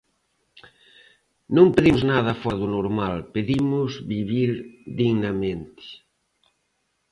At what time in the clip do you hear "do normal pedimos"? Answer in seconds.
2.61-3.91